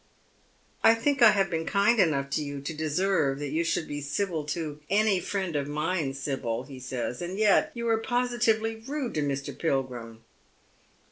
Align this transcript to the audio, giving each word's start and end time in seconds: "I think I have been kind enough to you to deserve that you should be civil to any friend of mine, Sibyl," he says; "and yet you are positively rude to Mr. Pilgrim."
"I 0.83 0.95
think 0.95 1.21
I 1.21 1.29
have 1.29 1.51
been 1.51 1.67
kind 1.67 1.99
enough 1.99 2.31
to 2.31 2.43
you 2.43 2.59
to 2.59 2.73
deserve 2.73 3.37
that 3.37 3.51
you 3.51 3.63
should 3.63 3.87
be 3.87 4.01
civil 4.01 4.43
to 4.45 4.79
any 4.89 5.19
friend 5.19 5.55
of 5.55 5.67
mine, 5.67 6.15
Sibyl," 6.15 6.63
he 6.63 6.79
says; 6.79 7.21
"and 7.21 7.37
yet 7.37 7.69
you 7.75 7.87
are 7.87 7.99
positively 7.99 8.77
rude 8.77 9.13
to 9.13 9.21
Mr. 9.21 9.55
Pilgrim." 9.55 10.23